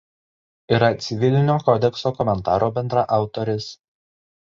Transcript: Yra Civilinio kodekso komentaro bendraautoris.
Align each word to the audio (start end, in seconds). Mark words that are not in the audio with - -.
Yra 0.77 0.89
Civilinio 1.09 1.59
kodekso 1.69 2.15
komentaro 2.23 2.73
bendraautoris. 2.81 3.73